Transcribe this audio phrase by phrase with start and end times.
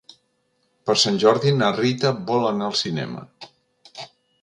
[0.89, 3.27] Per Sant Jordi na Rita vol anar al cinema.